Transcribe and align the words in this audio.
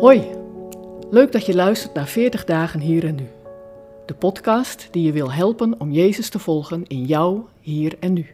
Hoi, 0.00 0.30
leuk 1.10 1.32
dat 1.32 1.46
je 1.46 1.54
luistert 1.54 1.94
naar 1.94 2.06
40 2.06 2.44
dagen 2.44 2.80
hier 2.80 3.04
en 3.04 3.14
nu. 3.14 3.26
De 4.06 4.14
podcast 4.14 4.88
die 4.90 5.02
je 5.02 5.12
wil 5.12 5.32
helpen 5.32 5.80
om 5.80 5.90
Jezus 5.90 6.28
te 6.28 6.38
volgen 6.38 6.86
in 6.86 7.04
jou, 7.04 7.40
hier 7.60 7.96
en 8.00 8.12
nu. 8.12 8.26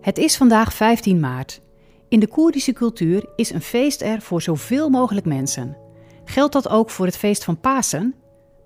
Het 0.00 0.18
is 0.18 0.36
vandaag 0.36 0.72
15 0.72 1.20
maart. 1.20 1.60
In 2.08 2.20
de 2.20 2.26
Koerdische 2.26 2.72
cultuur 2.72 3.28
is 3.36 3.50
een 3.50 3.62
feest 3.62 4.02
er 4.02 4.20
voor 4.20 4.42
zoveel 4.42 4.88
mogelijk 4.88 5.26
mensen. 5.26 5.76
Geldt 6.24 6.52
dat 6.52 6.68
ook 6.68 6.90
voor 6.90 7.06
het 7.06 7.16
feest 7.16 7.44
van 7.44 7.60
Pasen? 7.60 8.14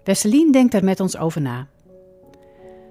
Wesselien 0.05 0.53
denkt 0.53 0.75
er 0.75 0.85
met 0.85 1.01
ons 1.01 1.17
over 1.17 1.41
na. 1.41 1.69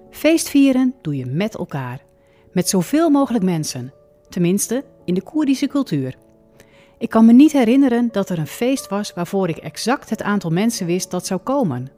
Feestvieren 0.09 0.95
doe 1.01 1.15
je 1.15 1.25
met 1.25 1.57
elkaar, 1.57 2.03
met 2.51 2.69
zoveel 2.69 3.09
mogelijk 3.09 3.43
mensen, 3.43 3.93
tenminste 4.29 4.83
in 5.05 5.13
de 5.13 5.21
Koerdische 5.21 5.67
cultuur. 5.67 6.15
Ik 7.01 7.09
kan 7.09 7.25
me 7.25 7.33
niet 7.33 7.51
herinneren 7.51 8.09
dat 8.11 8.29
er 8.29 8.39
een 8.39 8.47
feest 8.47 8.87
was 8.87 9.13
waarvoor 9.13 9.49
ik 9.49 9.57
exact 9.57 10.09
het 10.09 10.21
aantal 10.21 10.49
mensen 10.49 10.85
wist 10.85 11.11
dat 11.11 11.25
zou 11.25 11.39
komen. 11.39 11.91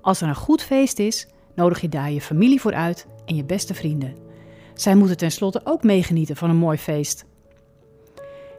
Als 0.00 0.20
er 0.20 0.28
een 0.28 0.34
goed 0.34 0.62
feest 0.62 0.98
is, 0.98 1.28
nodig 1.54 1.80
je 1.80 1.88
daar 1.88 2.10
je 2.10 2.20
familie 2.20 2.60
voor 2.60 2.74
uit 2.74 3.06
en 3.26 3.36
je 3.36 3.44
beste 3.44 3.74
vrienden. 3.74 4.16
Zij 4.74 4.94
moeten 4.94 5.16
tenslotte 5.16 5.60
ook 5.64 5.82
meegenieten 5.82 6.36
van 6.36 6.50
een 6.50 6.56
mooi 6.56 6.78
feest. 6.78 7.24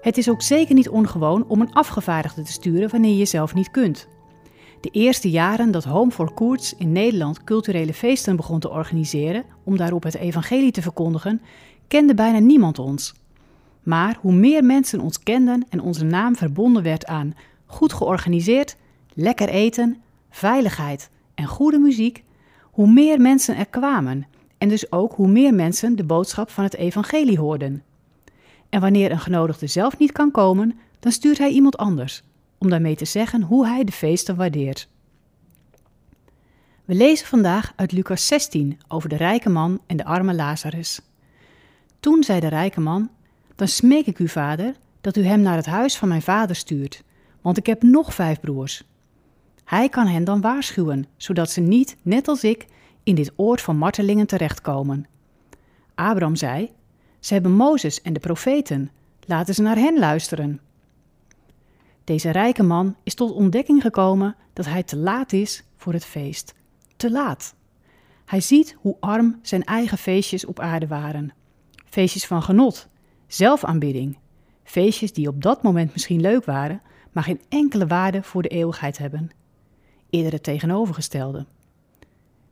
Het 0.02 0.18
is 0.18 0.30
ook 0.30 0.42
zeker 0.42 0.76
niet 0.76 0.90
ongewoon 0.90 1.48
om 1.48 1.62
een 1.62 1.74
afgevaardigde 1.74 2.44
te 2.44 2.52
sturen 2.52 2.90
wanneer 2.90 3.18
je 3.18 3.26
zelf 3.26 3.54
niet 3.54 3.72
kunt. 3.72 4.08
De 4.82 4.90
eerste 4.90 5.30
jaren 5.30 5.72
dat 5.72 5.84
Home 5.84 6.12
for 6.12 6.34
Koerts 6.34 6.76
in 6.76 6.92
Nederland 6.92 7.44
culturele 7.44 7.94
feesten 7.94 8.36
begon 8.36 8.60
te 8.60 8.70
organiseren 8.70 9.44
om 9.64 9.78
daarop 9.78 10.04
het 10.04 10.16
evangelie 10.16 10.72
te 10.72 10.82
verkondigen, 10.82 11.42
kende 11.88 12.14
bijna 12.14 12.40
niemand 12.40 12.80
ons. 12.80 13.25
Maar 13.86 14.18
hoe 14.22 14.34
meer 14.34 14.64
mensen 14.64 15.00
ons 15.00 15.24
kenden 15.24 15.66
en 15.70 15.82
onze 15.82 16.06
naam 16.06 16.36
verbonden 16.36 16.84
werd 16.84 17.06
aan 17.06 17.36
goed 17.66 17.94
georganiseerd, 17.94 18.76
lekker 19.14 19.50
eten, 19.50 20.02
veiligheid 20.30 21.10
en 21.36 21.46
goede 21.46 21.77
muziek, 21.77 22.24
hoe 22.62 22.92
meer 22.92 23.22
mensen 23.22 23.55
er 23.55 23.66
kwamen 23.66 24.26
en 24.58 24.70
dus 24.70 24.92
ook 24.92 25.14
hoe 25.14 25.27
meer 25.27 25.54
mensen 25.54 25.96
de 25.96 26.04
boodschap 26.04 26.50
van 26.50 26.64
het 26.64 26.76
evangelie 26.76 27.40
hoorden. 27.40 27.84
En 28.70 28.82
wanneer 28.82 29.12
een 29.12 29.20
genodigde 29.20 29.68
zelf 29.68 29.98
niet 29.98 30.12
kan 30.12 30.32
komen, 30.32 30.80
dan 30.99 31.12
stuurt 31.12 31.38
hij 31.38 31.49
iemand 31.49 31.77
anders, 31.77 32.24
om 32.58 32.70
daarmee 32.70 32.96
te 32.96 33.05
zeggen 33.05 33.42
hoe 33.42 33.68
hij 33.68 33.84
de 33.84 33.92
feesten 33.92 34.36
waardeert. 34.36 34.88
We 36.86 36.96
lezen 36.96 37.27
vandaag 37.27 37.74
uit 37.76 37.92
Lucas 37.92 38.27
16 38.27 38.80
over 38.88 39.10
de 39.10 39.16
rijke 39.16 39.49
man 39.49 39.82
en 39.88 39.98
de 39.98 40.05
arme 40.05 40.34
Lazarus. 40.34 41.02
Toen 41.99 42.24
zei 42.24 42.40
de 42.40 42.48
rijke 42.48 42.80
man: 42.80 43.10
Dan 43.56 43.68
smeek 43.68 44.06
ik 44.06 44.20
u, 44.20 44.28
vader, 44.28 44.76
dat 45.02 45.18
u 45.18 45.24
hem 45.26 45.42
naar 45.42 45.56
het 45.56 45.66
huis 45.66 45.98
van 45.98 46.08
mijn 46.08 46.22
vader 46.22 46.56
stuurt, 46.56 47.04
want 47.42 47.58
ik 47.58 47.66
heb 47.66 47.84
nog 47.84 48.14
vijf 48.14 48.40
broers. 48.40 48.84
Hij 49.64 49.90
kan 49.90 50.08
hen 50.08 50.24
dan 50.24 50.42
waarschuwen, 50.42 51.06
zodat 51.18 51.52
ze 51.52 51.62
niet, 51.62 51.98
net 52.02 52.28
als 52.28 52.44
ik, 52.44 52.66
in 53.04 53.16
dit 53.16 53.32
oord 53.36 53.62
van 53.62 53.78
martelingen 53.78 54.28
terechtkomen. 54.28 55.08
Abraham 55.96 56.36
zei: 56.36 56.72
Ze 57.20 57.34
hebben 57.34 57.52
Mozes 57.52 58.02
en 58.02 58.14
de 58.14 58.20
profeten, 58.20 58.92
laten 59.26 59.54
ze 59.54 59.62
naar 59.62 59.76
hen 59.76 60.00
luisteren. 60.00 60.60
Deze 62.04 62.30
rijke 62.30 62.64
man 62.64 62.96
is 63.04 63.16
tot 63.16 63.32
ontdekking 63.32 63.82
gekomen 63.82 64.36
dat 64.53 64.66
hij 64.66 64.84
te 64.84 64.98
laat 64.98 65.34
is 65.34 65.64
voor 65.78 65.94
het 65.94 66.06
feest. 66.06 66.53
Te 66.96 67.12
laat. 67.12 67.56
Hij 68.26 68.42
ziet 68.42 68.76
hoe 68.80 68.98
arm 69.00 69.40
zijn 69.42 69.64
eigen 69.64 69.98
feestjes 69.98 70.46
op 70.46 70.59
aarde 70.59 70.88
waren. 70.88 71.34
Feestjes 71.86 72.26
van 72.26 72.44
genot, 72.44 72.88
zelfaanbidding. 73.36 74.18
Feestjes 74.64 75.14
die 75.14 75.28
op 75.28 75.41
dat 75.41 75.64
moment 75.64 75.94
misschien 75.94 76.22
leuk 76.22 76.46
waren, 76.46 76.81
maar 77.12 77.24
geen 77.24 77.42
enkele 77.50 77.88
waarde 77.88 78.24
voor 78.24 78.42
de 78.42 78.47
eeuwigheid 78.47 78.97
hebben. 78.97 79.30
Eerder 80.09 80.31
het 80.31 80.44
tegenovergestelde. 80.44 81.46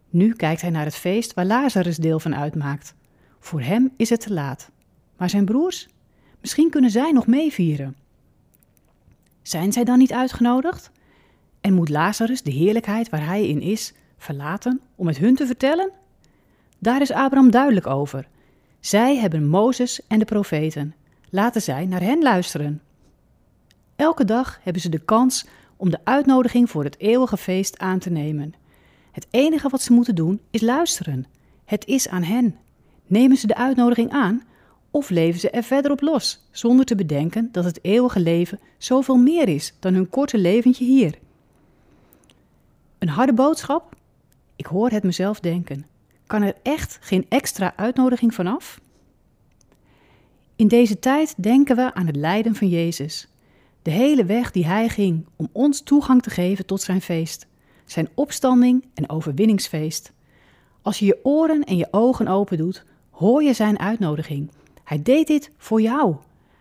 Nu 0.10 0.34
kijkt 0.34 0.62
hij 0.62 0.70
naar 0.70 0.86
het 0.86 0.96
feest 0.96 1.34
waar 1.34 1.46
Lazarus 1.46 1.98
deel 1.98 2.20
van 2.20 2.36
uitmaakt. 2.36 2.96
Voor 3.40 3.62
hem 3.62 3.94
is 3.98 4.10
het 4.10 4.22
te 4.22 4.34
laat. 4.34 4.72
Maar 5.18 5.30
zijn 5.30 5.46
broers? 5.46 5.88
Misschien 6.42 6.70
kunnen 6.70 6.92
zij 6.92 7.12
nog 7.12 7.28
meevieren. 7.28 7.96
Zijn 9.42 9.72
zij 9.72 9.84
dan 9.84 9.98
niet 9.98 10.14
uitgenodigd? 10.14 10.92
En 11.62 11.74
moet 11.74 11.90
Lazarus 11.90 12.42
de 12.42 12.52
heerlijkheid 12.52 13.10
waar 13.10 13.26
hij 13.26 13.48
in 13.48 13.62
is 13.62 13.94
verlaten 14.18 14.82
om 14.96 15.08
het 15.08 15.18
hun 15.18 15.36
te 15.36 15.46
vertellen? 15.46 15.92
Daar 16.80 17.02
is 17.02 17.12
Abraham 17.12 17.52
duidelijk 17.52 17.88
over. 17.88 18.28
Zij 18.84 19.18
hebben 19.18 19.48
Mozes 19.48 20.08
en 20.08 20.20
de 20.20 20.26
profeten. 20.26 20.96
Laten 21.30 21.62
zij 21.62 21.86
naar 21.86 22.02
hen 22.02 22.22
luisteren. 22.22 22.82
Elke 23.96 24.26
dag 24.26 24.60
hebben 24.64 24.82
ze 24.82 24.90
de 24.90 25.00
kans 25.00 25.46
om 25.76 25.90
de 25.90 26.00
uitnodiging 26.04 26.70
voor 26.70 26.84
het 26.84 27.00
eeuwige 27.00 27.38
feest 27.38 27.78
aan 27.78 28.00
te 28.00 28.10
nemen. 28.10 28.54
Het 29.12 29.28
enige 29.30 29.70
wat 29.70 29.82
ze 29.82 29.94
moeten 29.94 30.16
doen 30.16 30.42
is 30.52 30.62
luisteren. 30.62 31.26
Het 31.66 31.86
is 31.86 32.08
aan 32.08 32.24
hen. 32.24 32.56
Nemen 33.08 33.38
ze 33.38 33.48
de 33.48 33.56
uitnodiging 33.56 34.12
aan 34.12 34.44
of 34.92 35.10
leven 35.10 35.40
ze 35.40 35.50
er 35.50 35.64
verder 35.64 35.92
op 35.92 36.02
los, 36.02 36.48
zonder 36.52 36.86
te 36.86 36.96
bedenken 36.96 37.50
dat 37.52 37.64
het 37.64 37.80
eeuwige 37.84 38.20
leven 38.20 38.60
zoveel 38.78 39.18
meer 39.18 39.48
is 39.48 39.74
dan 39.80 39.94
hun 39.94 40.10
korte 40.10 40.38
leventje 40.38 40.86
hier? 40.86 41.18
Een 43.00 43.10
harde 43.10 43.34
boodschap? 43.34 43.96
Ik 44.56 44.66
hoor 44.66 44.90
het 44.90 45.04
mezelf 45.04 45.40
denken. 45.40 45.93
Kan 46.28 46.42
er 46.42 46.56
echt 46.64 46.98
geen 47.02 47.26
extra 47.30 47.74
uitnodiging 47.76 48.34
vanaf? 48.34 48.80
In 50.56 50.68
deze 50.68 51.00
tijd 51.00 51.34
denken 51.38 51.76
we 51.76 51.94
aan 51.94 52.08
het 52.08 52.16
lijden 52.16 52.56
van 52.56 52.70
Jezus. 52.70 53.28
De 53.82 53.92
hele 53.92 54.26
weg 54.26 54.52
die 54.52 54.66
hij 54.66 54.90
ging 54.90 55.26
om 55.36 55.50
ons 55.52 55.82
toegang 55.82 56.22
te 56.22 56.30
geven 56.30 56.66
tot 56.66 56.82
zijn 56.82 57.02
feest, 57.02 57.48
zijn 57.86 58.10
opstanding 58.14 58.86
en 58.94 59.10
overwinningsfeest. 59.10 60.12
Als 60.82 61.00
je 61.00 61.06
je 61.06 61.20
oren 61.24 61.64
en 61.64 61.78
je 61.78 61.88
ogen 61.92 62.28
open 62.28 62.58
doet, 62.58 62.86
hoor 63.10 63.44
je 63.44 63.54
zijn 63.54 63.80
uitnodiging 63.80 64.50
hij 64.84 65.02
deed 65.02 65.28
dit 65.28 65.52
voor 65.58 65.82
jou. 65.82 66.16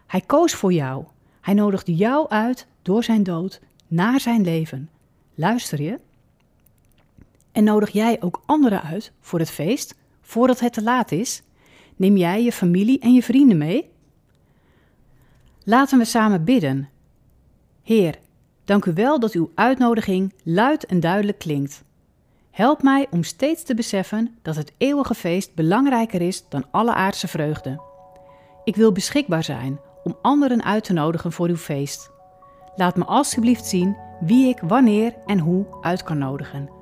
Hij 0.06 0.20
koos 0.20 0.54
voor 0.54 0.72
jou. 0.72 1.04
Hij 1.40 1.54
nodigde 1.54 1.94
jou 1.94 2.28
uit 2.28 2.66
door 2.82 3.04
zijn 3.04 3.22
dood 3.22 3.60
naar 3.86 4.20
zijn 4.20 4.42
leven. 4.42 4.90
Luister 5.34 5.82
je? 5.82 5.98
En 7.52 7.64
nodig 7.64 7.90
jij 7.90 8.22
ook 8.22 8.42
anderen 8.46 8.82
uit 8.82 9.12
voor 9.20 9.38
het 9.38 9.50
feest, 9.50 9.94
voordat 10.20 10.60
het 10.60 10.72
te 10.72 10.82
laat 10.82 11.12
is? 11.12 11.42
Neem 11.96 12.16
jij 12.16 12.42
je 12.42 12.52
familie 12.52 12.98
en 12.98 13.14
je 13.14 13.22
vrienden 13.22 13.58
mee? 13.58 13.90
Laten 15.64 15.98
we 15.98 16.04
samen 16.04 16.44
bidden. 16.44 16.88
Heer, 17.82 18.18
dank 18.64 18.84
u 18.84 18.92
wel 18.92 19.20
dat 19.20 19.32
uw 19.32 19.50
uitnodiging 19.54 20.32
luid 20.42 20.86
en 20.86 21.00
duidelijk 21.00 21.38
klinkt. 21.38 21.84
Help 22.50 22.82
mij 22.82 23.06
om 23.10 23.22
steeds 23.22 23.62
te 23.62 23.74
beseffen 23.74 24.38
dat 24.42 24.56
het 24.56 24.72
eeuwige 24.78 25.14
feest 25.14 25.54
belangrijker 25.54 26.20
is 26.20 26.48
dan 26.48 26.64
alle 26.70 26.94
aardse 26.94 27.28
vreugde. 27.28 27.80
Ik 28.64 28.76
wil 28.76 28.92
beschikbaar 28.92 29.44
zijn 29.44 29.80
om 30.04 30.18
anderen 30.22 30.64
uit 30.64 30.84
te 30.84 30.92
nodigen 30.92 31.32
voor 31.32 31.48
uw 31.48 31.56
feest. 31.56 32.10
Laat 32.76 32.96
me 32.96 33.04
alstublieft 33.04 33.66
zien 33.66 33.96
wie 34.20 34.48
ik 34.48 34.60
wanneer 34.60 35.14
en 35.26 35.38
hoe 35.38 35.66
uit 35.80 36.02
kan 36.02 36.18
nodigen. 36.18 36.81